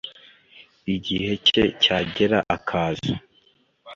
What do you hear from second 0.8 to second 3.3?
Igihe cye cyagera akaza